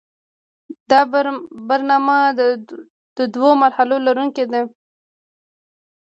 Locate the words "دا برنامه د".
0.89-3.19